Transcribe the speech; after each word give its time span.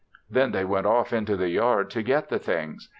They 0.31 0.39
then 0.49 0.67
went 0.67 0.87
off 0.87 1.13
into 1.13 1.37
the 1.37 1.49
yard 1.49 1.91
to 1.91 2.01
get 2.01 2.29
the 2.29 2.39
things. 2.39 2.89